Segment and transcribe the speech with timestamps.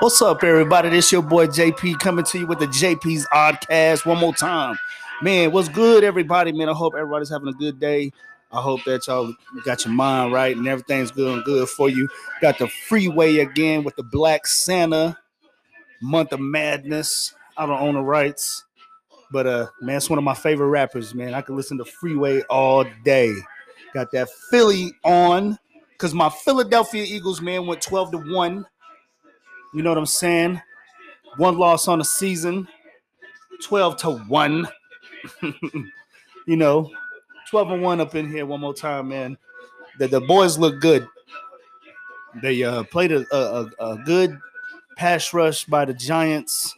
[0.00, 0.90] What's up, everybody?
[0.90, 4.78] This your boy JP coming to you with the JP's Oddcast one more time.
[5.22, 6.52] Man, what's good, everybody?
[6.52, 8.12] Man, I hope everybody's having a good day.
[8.52, 9.34] I hope that y'all
[9.64, 12.08] got your mind right and everything's good and good for you.
[12.40, 15.18] Got the freeway again with the Black Santa
[16.00, 17.34] month of madness.
[17.56, 18.66] I don't own the rights,
[19.32, 21.12] but uh, man, it's one of my favorite rappers.
[21.12, 23.34] Man, I can listen to Freeway all day.
[23.94, 25.58] Got that Philly on
[25.90, 28.64] because my Philadelphia Eagles man went twelve to one.
[29.74, 30.60] You know what I'm saying?
[31.36, 32.66] One loss on the season,
[33.62, 34.68] 12 to 1.
[36.46, 36.90] you know,
[37.50, 39.36] 12 and 1 up in here one more time, man.
[39.98, 41.06] The, the boys look good.
[42.42, 44.38] They uh, played a, a, a good
[44.96, 46.74] pass rush by the Giants,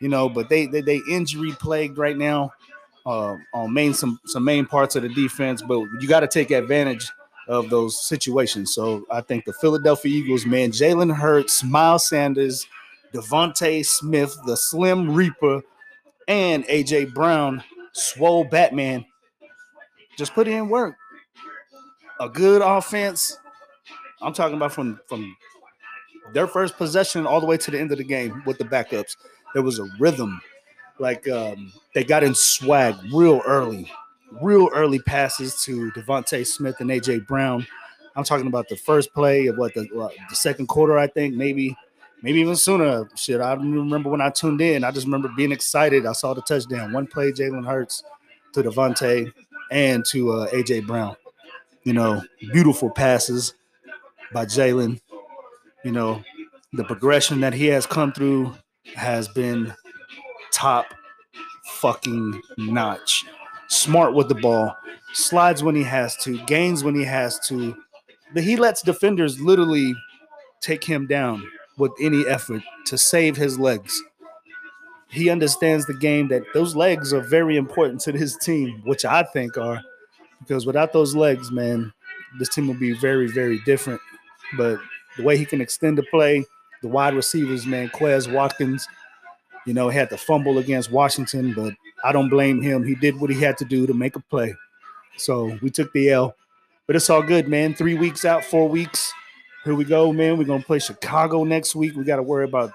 [0.00, 2.52] you know, but they they, they injury plagued right now
[3.04, 5.60] uh, on main some some main parts of the defense.
[5.60, 7.10] But you got to take advantage
[7.48, 8.74] of those situations.
[8.74, 12.66] So I think the Philadelphia Eagles, man, Jalen Hurts, Miles Sanders,
[13.12, 15.62] Devontae Smith, the Slim Reaper,
[16.28, 19.04] and AJ Brown, Swole Batman,
[20.16, 20.96] just put in work.
[22.20, 23.38] A good offense.
[24.22, 25.36] I'm talking about from from
[26.32, 29.16] their first possession all the way to the end of the game with the backups.
[29.52, 30.40] There was a rhythm.
[30.98, 33.90] Like um, they got in swag real early
[34.40, 37.66] real early passes to Devonte Smith and AJ Brown.
[38.14, 41.34] I'm talking about the first play of what the, what, the second quarter, I think,
[41.34, 41.76] maybe,
[42.22, 43.08] maybe even sooner.
[43.14, 44.84] Shit, I don't remember when I tuned in.
[44.84, 46.06] I just remember being excited.
[46.06, 46.92] I saw the touchdown.
[46.92, 48.02] One play, Jalen Hurts
[48.54, 49.32] to Devonte
[49.70, 51.16] and to uh, AJ Brown.
[51.84, 52.22] You know,
[52.52, 53.54] beautiful passes
[54.32, 55.00] by Jalen.
[55.84, 56.22] You know,
[56.72, 58.54] the progression that he has come through
[58.94, 59.74] has been
[60.52, 60.86] top
[61.64, 63.24] fucking notch
[63.68, 64.76] smart with the ball,
[65.12, 67.76] slides when he has to, gains when he has to.
[68.34, 69.94] But he lets defenders literally
[70.60, 71.42] take him down
[71.78, 74.00] with any effort to save his legs.
[75.08, 79.22] He understands the game that those legs are very important to his team, which I
[79.22, 79.80] think are,
[80.40, 81.92] because without those legs, man,
[82.38, 84.00] this team will be very, very different.
[84.56, 84.78] But
[85.16, 86.44] the way he can extend the play,
[86.82, 88.86] the wide receivers, man, Quez Watkins,
[89.66, 92.84] you know, had to fumble against Washington, but I don't blame him.
[92.84, 94.54] He did what he had to do to make a play.
[95.16, 96.34] So we took the L.
[96.86, 97.74] But it's all good, man.
[97.74, 99.12] Three weeks out, four weeks.
[99.64, 100.38] Here we go, man.
[100.38, 101.96] We're gonna play Chicago next week.
[101.96, 102.72] We got to worry about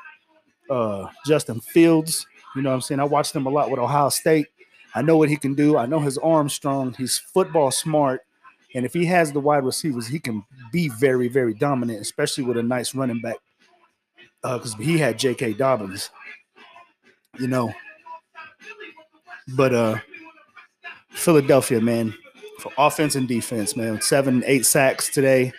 [0.69, 2.27] uh, Justin Fields.
[2.55, 2.99] You know what I'm saying?
[2.99, 4.47] I watched him a lot with Ohio State.
[4.93, 5.77] I know what he can do.
[5.77, 6.93] I know his arm's strong.
[6.93, 8.21] He's football smart.
[8.75, 12.57] And if he has the wide receivers, he can be very, very dominant, especially with
[12.57, 13.37] a nice running back.
[14.41, 15.53] Because uh, he had J.K.
[15.53, 16.09] Dobbins.
[17.41, 17.73] You know,
[19.55, 19.97] but uh
[21.09, 22.13] Philadelphia, man,
[22.59, 25.51] for offense and defense, man, seven, eight sacks today.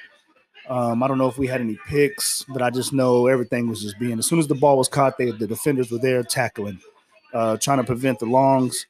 [0.68, 3.82] Um, I don't know if we had any picks, but I just know everything was
[3.82, 4.18] just being.
[4.18, 6.80] As soon as the ball was caught, they the defenders were there tackling,
[7.34, 8.86] uh, trying to prevent the longs,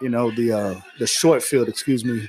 [0.00, 2.28] you know, the uh, the short field, excuse me,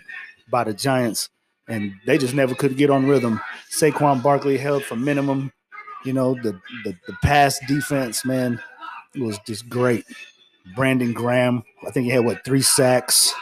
[0.49, 1.29] by the Giants,
[1.67, 3.41] and they just never could get on rhythm.
[3.75, 5.51] Saquon Barkley held for minimum.
[6.05, 6.53] You know, the
[6.83, 8.61] the, the pass defense, man,
[9.15, 10.05] was just great.
[10.75, 11.63] Brandon Graham.
[11.85, 13.33] I think he had what three sacks.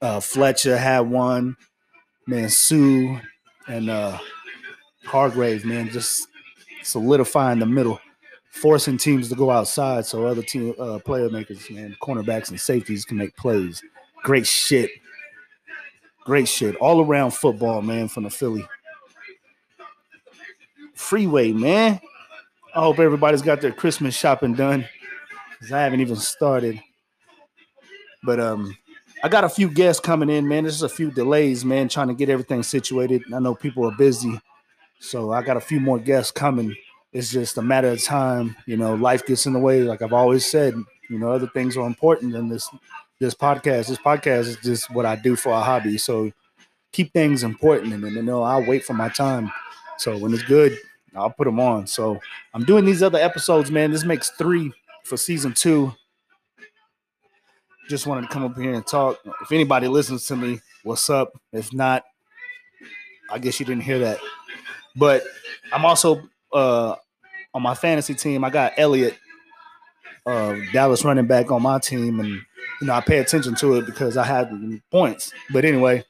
[0.00, 1.56] Uh, Fletcher had one.
[2.26, 3.20] Man, Suh
[3.68, 4.18] and uh,
[5.04, 6.28] Hargrave, man, just
[6.82, 7.98] solidifying the middle,
[8.50, 13.04] forcing teams to go outside so other team uh, player makers, man, cornerbacks and safeties
[13.04, 13.82] can make plays.
[14.22, 14.90] Great shit.
[16.24, 16.76] Great shit.
[16.76, 18.66] All around football, man, from the Philly.
[20.94, 22.00] Freeway, man.
[22.78, 24.86] I hope everybody's got their Christmas shopping done
[25.50, 26.80] because I haven't even started.
[28.22, 28.76] But um,
[29.24, 30.62] I got a few guests coming in, man.
[30.62, 33.24] There's a few delays, man, trying to get everything situated.
[33.34, 34.40] I know people are busy,
[35.00, 36.72] so I got a few more guests coming.
[37.12, 38.54] It's just a matter of time.
[38.64, 39.82] You know, life gets in the way.
[39.82, 40.74] Like I've always said,
[41.10, 42.70] you know, other things are important than this
[43.18, 43.88] this podcast.
[43.88, 45.98] This podcast is just what I do for a hobby.
[45.98, 46.30] So
[46.92, 49.50] keep things important, and you know, I'll wait for my time.
[49.96, 50.78] So when it's good,
[51.14, 51.86] I'll put them on.
[51.86, 52.18] So
[52.54, 53.90] I'm doing these other episodes, man.
[53.90, 54.72] This makes three
[55.04, 55.92] for season two.
[57.88, 59.18] Just wanted to come up here and talk.
[59.42, 61.32] If anybody listens to me, what's up?
[61.52, 62.04] If not,
[63.30, 64.18] I guess you didn't hear that.
[64.96, 65.22] But
[65.72, 66.96] I'm also uh,
[67.54, 68.44] on my fantasy team.
[68.44, 69.16] I got Elliott
[70.28, 73.86] uh, Dallas running back on my team, and you know I pay attention to it
[73.86, 74.50] because I have
[74.90, 75.32] points.
[75.50, 76.04] But anyway,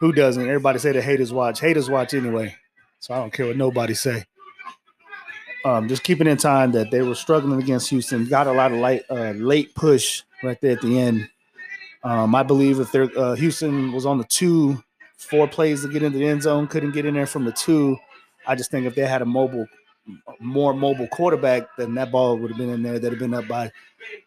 [0.00, 0.42] who doesn't?
[0.42, 1.60] Everybody say the haters watch.
[1.60, 2.54] Haters watch anyway,
[3.06, 4.24] so I don't care what nobody say.
[5.64, 8.78] Um, just keeping in time that they were struggling against Houston, got a lot of
[8.78, 11.28] light, uh, late push right there at the end.
[12.02, 14.82] Um, I believe if they're uh, Houston was on the two,
[15.18, 17.96] four plays to get into the end zone, couldn't get in there from the two.
[18.44, 19.66] I just think if they had a mobile,
[20.40, 22.98] more mobile quarterback, then that ball would have been in there.
[22.98, 23.70] They'd have been up by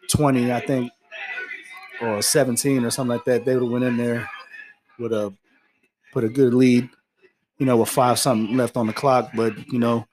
[0.09, 0.89] 20, I think,
[2.01, 3.43] or 17 or something like that.
[3.43, 4.29] They would have went in there
[4.97, 5.33] with a
[6.13, 6.89] put a good lead,
[7.59, 9.31] you know, with five something left on the clock.
[9.35, 10.07] But you know,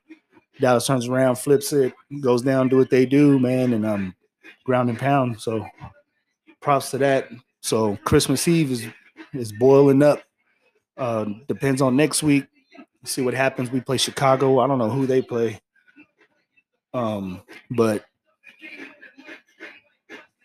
[0.60, 4.14] Dallas turns around, flips it, goes down, do what they do, man, and um,
[4.64, 5.40] ground and pound.
[5.40, 5.64] So
[6.60, 7.28] props to that.
[7.60, 8.87] So Christmas Eve is
[9.32, 10.22] is boiling up.
[10.96, 12.46] Uh, depends on next week.
[13.04, 13.70] See what happens.
[13.70, 14.58] We play Chicago.
[14.58, 15.60] I don't know who they play.
[16.93, 18.04] Um, but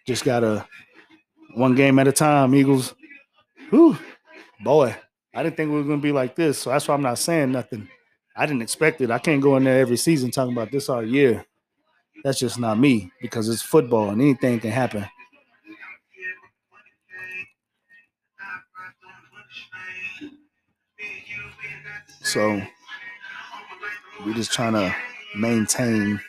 [0.06, 0.68] just gotta
[1.56, 2.94] one game at a time, Eagles.
[3.70, 3.98] Whew,
[4.64, 4.96] boy,
[5.34, 6.60] I didn't think we were gonna be like this.
[6.60, 7.88] So that's why I'm not saying nothing.
[8.36, 9.12] I didn't expect it.
[9.12, 11.46] I can't go in there every season talking about this all year.
[12.24, 15.06] That's just not me because it's football and anything can happen.
[22.24, 22.62] So
[24.26, 24.96] we're just trying to
[25.36, 26.20] maintain,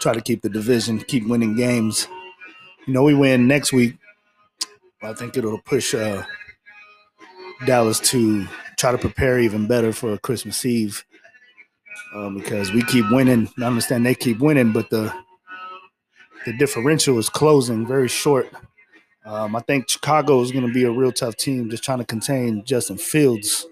[0.00, 2.08] try to keep the division, keep winning games.
[2.86, 3.96] You know, we win next week.
[5.02, 6.22] I think it'll push uh,
[7.66, 8.46] Dallas to
[8.76, 11.04] try to prepare even better for Christmas Eve
[12.14, 13.48] um, because we keep winning.
[13.58, 15.12] I understand they keep winning, but the
[16.46, 18.48] the differential is closing very short.
[19.24, 22.04] Um, I think Chicago is going to be a real tough team, just trying to
[22.04, 23.66] contain Justin Fields.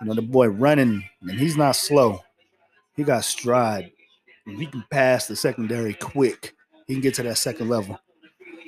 [0.00, 2.22] You know, the boy running, and he's not slow.
[2.94, 3.90] He got stride.
[4.46, 6.54] And he can pass the secondary quick.
[6.86, 7.98] He can get to that second level.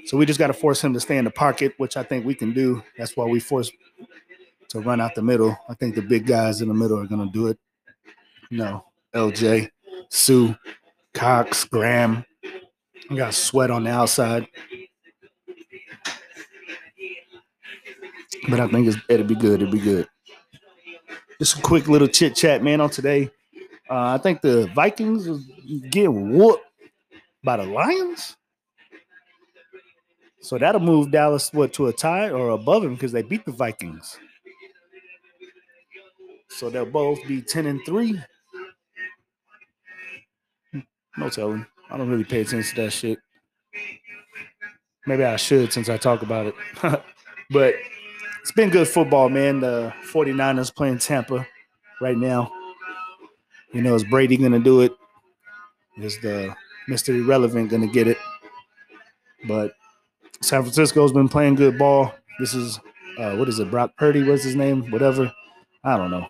[0.06, 2.24] So we just got to force him to stay in the pocket, which I think
[2.24, 2.82] we can do.
[2.96, 3.70] That's why we force
[4.70, 5.56] to run out the middle.
[5.68, 7.58] I think the big guys in the middle are going to do it.
[8.50, 8.84] You know,
[9.14, 9.70] LJ,
[10.10, 10.54] Suh,
[11.14, 12.24] Cox, Graham.
[13.10, 14.46] We got Sweat on the outside.
[18.48, 19.62] But I think it'll be good.
[19.62, 20.06] It'll be good.
[21.38, 23.30] Just a quick little chit chat, man, on today.
[23.88, 25.28] Uh, I think the Vikings
[25.90, 26.64] getting whooped
[27.42, 28.36] by the Lions.
[30.40, 33.52] So that'll move Dallas what to a tie or above them because they beat the
[33.52, 34.18] Vikings.
[36.58, 38.20] So they'll both be 10 and 3.
[41.16, 41.64] No telling.
[41.88, 43.20] I don't really pay attention to that shit.
[45.06, 46.54] Maybe I should since I talk about it.
[47.50, 47.76] but
[48.40, 49.60] it's been good football, man.
[49.60, 51.46] The 49ers playing Tampa
[52.00, 52.50] right now.
[53.72, 54.90] You know, is Brady going to do it?
[55.98, 56.52] Is the
[56.88, 57.16] Mr.
[57.16, 58.18] Irrelevant going to get it?
[59.46, 59.74] But
[60.42, 62.12] San Francisco's been playing good ball.
[62.40, 62.80] This is,
[63.16, 64.24] uh, what is it, Brock Purdy?
[64.24, 64.90] What's his name?
[64.90, 65.32] Whatever.
[65.84, 66.26] I don't know.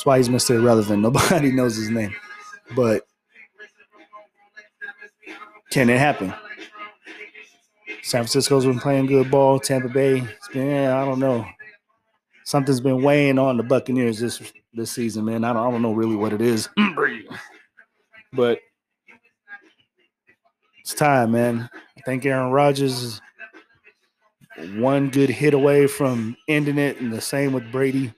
[0.00, 0.54] That's why he's Mr.
[0.54, 1.02] Irrelevant.
[1.02, 2.16] Nobody knows his name.
[2.74, 3.06] But
[5.68, 6.32] can it happen?
[8.00, 9.60] San Francisco's been playing good ball.
[9.60, 11.44] Tampa Bay, it's been, I don't know.
[12.46, 14.40] Something's been weighing on the Buccaneers this
[14.72, 15.44] this season, man.
[15.44, 16.66] I don't, I don't know really what it is.
[18.32, 18.58] but
[20.78, 21.68] it's time, man.
[21.74, 23.20] I think Aaron Rodgers is
[24.76, 28.14] one good hit away from ending it, and the same with Brady.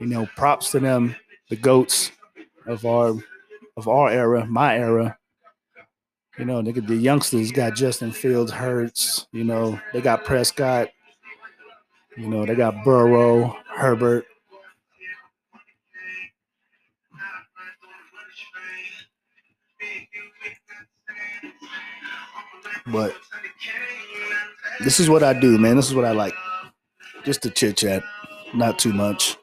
[0.00, 1.14] You know, props to them,
[1.50, 2.10] the goats
[2.66, 3.14] of our
[3.76, 5.18] of our era, my era.
[6.38, 9.26] You know, they, the youngsters got Justin Fields, Hurts.
[9.30, 10.88] You know, they got Prescott.
[12.16, 14.24] You know, they got Burrow, Herbert.
[22.86, 23.14] But
[24.80, 25.76] this is what I do, man.
[25.76, 26.34] This is what I like.
[27.24, 28.02] Just to chit chat,
[28.54, 29.36] not too much.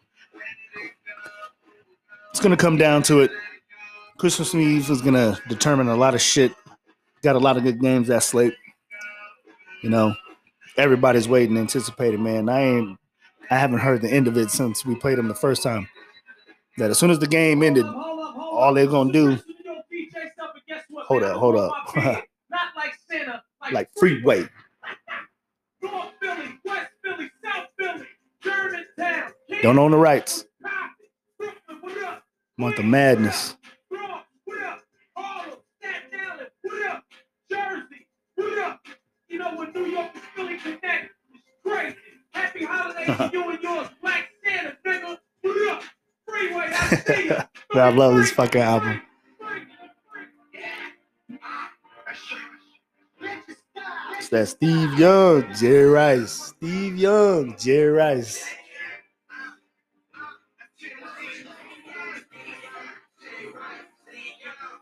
[2.48, 3.32] It's gonna come down to it.
[4.18, 6.54] Christmas Eve is gonna determine a lot of shit.
[7.22, 8.54] Got a lot of good games that slate.
[9.84, 10.16] You know,
[10.78, 12.24] everybody's waiting, anticipating.
[12.24, 12.98] Man, I ain't.
[13.52, 15.90] I haven't heard the end of it since we played them the first time.
[16.78, 19.38] That as soon as the game ended, all they're gonna do.
[21.06, 21.74] Hold up, hold up.
[22.78, 24.48] Like Santa, like, like freeway.
[25.82, 28.08] North Philly, West Philly, South Philly,
[28.42, 30.47] Germantown, Don't own the rights.
[32.58, 33.56] Month of madness.
[39.30, 41.12] You know, when New York it's
[41.64, 41.96] crazy.
[42.34, 45.18] Happy holidays to you and yours, Black Santa, nigga.
[46.26, 46.72] Freeway,
[47.74, 49.02] I love this fucking album.
[54.18, 56.32] It's that Steve Young, Jerry Rice.
[56.32, 58.46] Steve Young, Jerry Rice.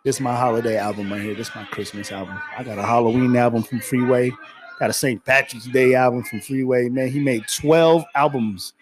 [0.05, 1.33] This is my holiday album right here.
[1.33, 2.39] This is my Christmas album.
[2.55, 4.31] I got a Halloween album from Freeway.
[4.77, 5.25] Got a St.
[5.25, 6.89] Patrick's Day album from Freeway.
[6.89, 8.73] Man, he made 12 albums.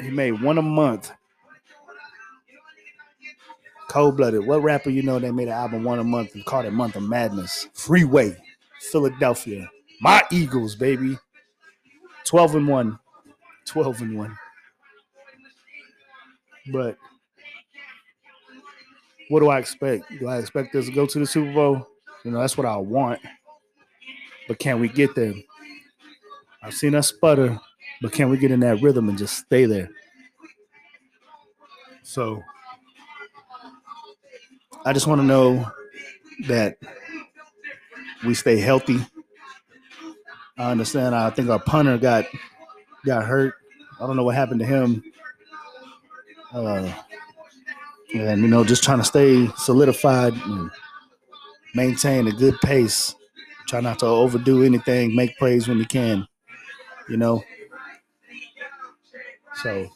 [0.00, 1.12] He made one a month.
[3.88, 4.44] Cold blooded.
[4.44, 6.96] What rapper you know that made an album one a month and called it Month
[6.96, 7.68] of Madness?
[7.72, 8.36] Freeway,
[8.90, 9.70] Philadelphia.
[10.00, 11.16] My Eagles, baby.
[12.24, 12.98] 12 and 1.
[13.64, 14.38] 12 and 1.
[16.72, 16.98] But
[19.28, 20.04] what do I expect?
[20.18, 21.86] Do I expect us to go to the Super Bowl?
[22.24, 23.20] You know, that's what I want.
[24.48, 25.34] But can we get there?
[26.62, 27.60] I've seen us sputter,
[28.02, 29.90] but can we get in that rhythm and just stay there?
[32.02, 32.42] So
[34.84, 35.70] I just want to know
[36.46, 36.78] that
[38.24, 38.98] we stay healthy.
[40.58, 41.14] I understand.
[41.14, 42.26] I think our punter got
[43.04, 43.54] got hurt.
[44.00, 45.02] I don't know what happened to him.
[46.52, 46.92] Uh,
[48.14, 50.70] and you know, just trying to stay solidified and
[51.74, 53.14] maintain a good pace.
[53.66, 55.14] Try not to overdo anything.
[55.14, 56.26] Make plays when you can.
[57.08, 57.42] You know.
[59.62, 59.88] So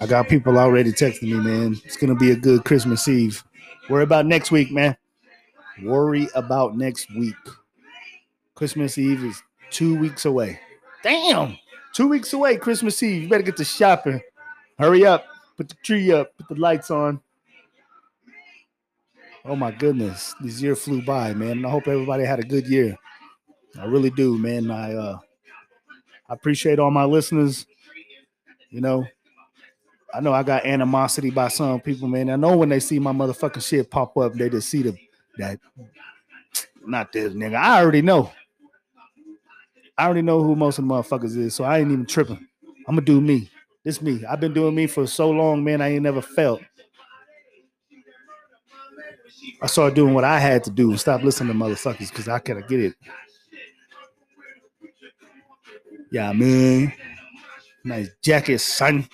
[0.00, 1.76] I got people already texting me, man.
[1.84, 3.42] It's gonna be a good Christmas Eve.
[3.88, 4.96] Worry about next week, man.
[5.82, 7.34] Worry about next week.
[8.54, 10.60] Christmas Eve is two weeks away.
[11.02, 11.56] Damn,
[11.92, 12.56] two weeks away.
[12.56, 13.22] Christmas Eve.
[13.22, 14.20] You better get to shopping.
[14.78, 15.24] Hurry up.
[15.56, 16.36] Put the tree up.
[16.36, 17.20] Put the lights on.
[19.44, 21.64] Oh my goodness, this year flew by, man.
[21.64, 22.96] I hope everybody had a good year.
[23.78, 24.70] I really do, man.
[24.70, 25.18] I uh
[26.28, 27.64] I appreciate all my listeners.
[28.70, 29.06] You know,
[30.12, 32.28] I know I got animosity by some people, man.
[32.28, 34.96] I know when they see my motherfucking shit pop up, they just see the
[35.38, 35.60] that
[36.84, 37.54] not this nigga.
[37.54, 38.32] I already know.
[39.96, 42.46] I already know who most of the motherfuckers is, so I ain't even tripping.
[42.88, 43.48] I'm gonna do me.
[43.86, 44.24] This me.
[44.28, 45.80] I've been doing me for so long, man.
[45.80, 46.60] I ain't never felt.
[49.62, 52.40] I started doing what I had to do and stop listening to motherfuckers because I
[52.40, 52.94] gotta get it.
[56.10, 56.92] Yeah, man.
[57.84, 59.08] Nice jacket, son.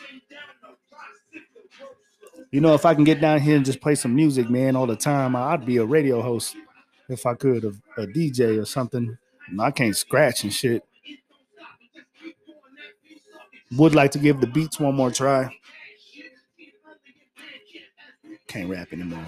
[2.51, 4.87] You know, if I can get down here and just play some music, man, all
[4.87, 6.57] the time, I'd be a radio host
[7.11, 9.19] if I could, a, a DJ or something.
[9.61, 10.83] I can't scratch and shit.
[13.77, 15.57] Would like to give the beats one more try.
[18.47, 19.27] Can't rap anymore.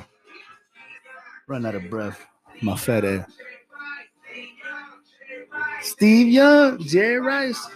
[1.46, 2.26] Run out of breath.
[2.60, 3.30] My fat ass.
[5.82, 7.66] Steve Young, Jerry Rice.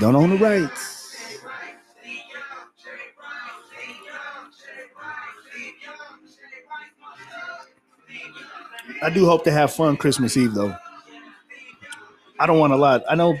[0.00, 0.89] Don't own the rights.
[9.02, 10.74] I do hope to have fun Christmas Eve though.
[12.38, 13.02] I don't want a lot.
[13.08, 13.38] I know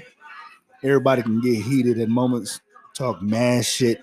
[0.82, 2.60] everybody can get heated at moments,
[2.94, 4.02] talk mad shit.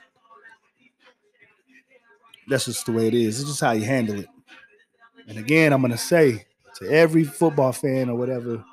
[2.48, 3.40] That's just the way it is.
[3.40, 4.28] It's just how you handle it.
[5.28, 6.46] And again, I'm gonna say
[6.76, 8.64] to every football fan or whatever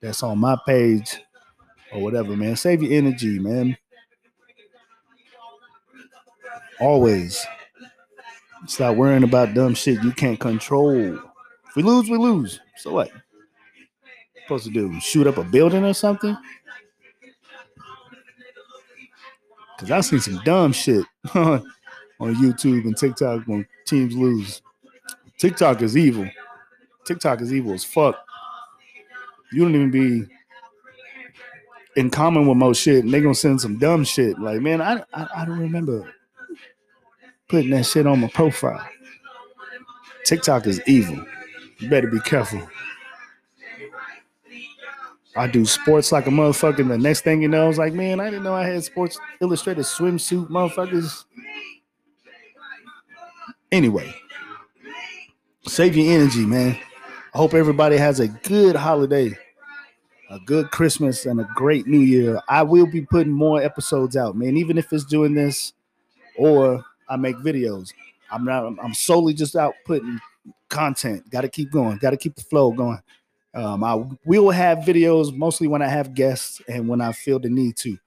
[0.00, 1.18] that's on my page
[1.92, 3.76] or whatever, man, save your energy, man.
[6.80, 7.46] Always.
[8.66, 11.18] Stop worrying about dumb shit you can't control.
[11.72, 12.60] If we lose, we lose.
[12.76, 13.10] So what?
[14.42, 15.00] Supposed to do?
[15.00, 16.36] Shoot up a building or something?
[19.78, 21.02] Cause I've seen some dumb shit
[21.34, 21.64] on
[22.20, 24.60] YouTube and TikTok when teams lose.
[25.38, 26.28] TikTok is evil.
[27.06, 28.22] TikTok is evil as fuck.
[29.50, 30.26] You don't even be
[31.96, 34.38] in common with most shit, and they gonna send some dumb shit.
[34.38, 36.12] Like, man, I, I I don't remember
[37.48, 38.86] putting that shit on my profile.
[40.26, 41.24] TikTok is evil.
[41.82, 42.62] You better be careful.
[45.34, 46.78] I do sports like a motherfucker.
[46.78, 49.18] And the next thing you know, it's like, man, I didn't know I had Sports
[49.40, 51.24] Illustrated swimsuit motherfuckers.
[53.72, 54.14] Anyway,
[55.66, 56.78] save your energy, man.
[57.34, 59.36] I hope everybody has a good holiday,
[60.30, 62.40] a good Christmas, and a great New Year.
[62.48, 64.56] I will be putting more episodes out, man.
[64.56, 65.72] Even if it's doing this
[66.36, 67.92] or I make videos,
[68.30, 68.72] I'm not.
[68.80, 70.20] I'm solely just out putting
[70.68, 71.28] content.
[71.30, 71.98] Got to keep going.
[71.98, 73.00] Got to keep the flow going.
[73.54, 77.50] Um, I will have videos mostly when I have guests and when I feel the
[77.50, 77.98] need to.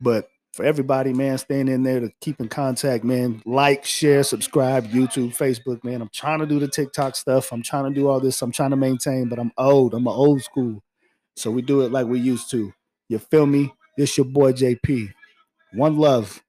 [0.00, 3.42] But for everybody, man, staying in there to keep in contact, man.
[3.46, 6.02] Like, share, subscribe, YouTube, Facebook, man.
[6.02, 7.52] I'm trying to do the TikTok stuff.
[7.52, 8.42] I'm trying to do all this.
[8.42, 9.94] I'm trying to maintain, but I'm old.
[9.94, 10.82] I'm an old school.
[11.36, 12.72] So we do it like we used to.
[13.08, 13.72] You feel me?
[13.96, 15.12] This your boy JP.
[15.72, 16.42] One love.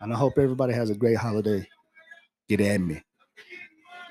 [0.00, 1.66] And I hope everybody has a great holiday.
[2.48, 3.02] Get at me.